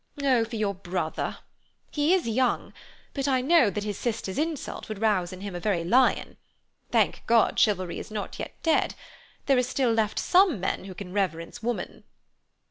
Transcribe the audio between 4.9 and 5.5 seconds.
rouse in